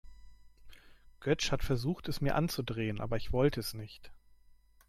Götsch 1.19 1.51
hat 1.51 1.63
versucht, 1.63 2.07
es 2.09 2.21
mir 2.21 2.33
anzudrehen, 2.33 2.99
aber 2.99 3.17
ich 3.17 3.31
wollte 3.33 3.59
es 3.59 3.75
nicht. 3.75 4.11